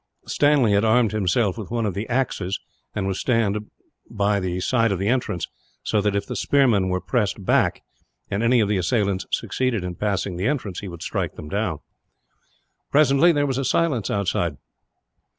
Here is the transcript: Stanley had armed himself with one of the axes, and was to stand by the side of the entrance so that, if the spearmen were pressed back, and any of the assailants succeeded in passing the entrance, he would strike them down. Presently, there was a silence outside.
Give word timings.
Stanley 0.25 0.71
had 0.71 0.83
armed 0.83 1.11
himself 1.11 1.59
with 1.59 1.69
one 1.69 1.85
of 1.85 1.93
the 1.93 2.09
axes, 2.09 2.59
and 2.95 3.05
was 3.05 3.17
to 3.17 3.21
stand 3.21 3.69
by 4.09 4.39
the 4.39 4.59
side 4.59 4.91
of 4.91 4.97
the 4.97 5.07
entrance 5.07 5.45
so 5.83 6.01
that, 6.01 6.15
if 6.15 6.25
the 6.25 6.35
spearmen 6.35 6.89
were 6.89 6.99
pressed 6.99 7.45
back, 7.45 7.83
and 8.27 8.41
any 8.41 8.61
of 8.61 8.67
the 8.67 8.77
assailants 8.77 9.27
succeeded 9.31 9.83
in 9.83 9.93
passing 9.93 10.37
the 10.37 10.47
entrance, 10.47 10.79
he 10.79 10.87
would 10.87 11.03
strike 11.03 11.35
them 11.35 11.49
down. 11.49 11.81
Presently, 12.89 13.31
there 13.31 13.45
was 13.45 13.59
a 13.59 13.63
silence 13.63 14.09
outside. 14.09 14.57